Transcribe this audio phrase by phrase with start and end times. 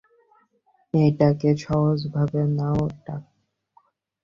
[0.93, 3.25] এটাকে সহজ ভাবে নাও, ডার্ক।